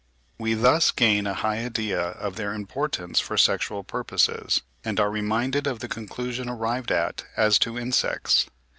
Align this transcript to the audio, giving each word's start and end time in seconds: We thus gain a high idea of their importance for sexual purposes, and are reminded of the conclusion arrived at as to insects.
We 0.39 0.55
thus 0.55 0.89
gain 0.89 1.27
a 1.27 1.35
high 1.35 1.57
idea 1.63 2.01
of 2.01 2.35
their 2.35 2.55
importance 2.55 3.19
for 3.19 3.37
sexual 3.37 3.83
purposes, 3.83 4.63
and 4.83 4.99
are 4.99 5.11
reminded 5.11 5.67
of 5.67 5.77
the 5.77 5.87
conclusion 5.87 6.49
arrived 6.49 6.89
at 6.91 7.25
as 7.37 7.59
to 7.59 7.77
insects. 7.77 8.47